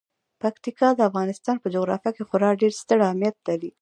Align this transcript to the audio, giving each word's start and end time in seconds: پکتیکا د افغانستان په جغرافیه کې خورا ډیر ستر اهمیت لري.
پکتیکا 0.41 0.89
د 0.95 0.99
افغانستان 1.09 1.55
په 1.59 1.67
جغرافیه 1.75 2.11
کې 2.15 2.23
خورا 2.29 2.51
ډیر 2.61 2.71
ستر 2.81 2.97
اهمیت 3.05 3.35
لري. 3.47 3.69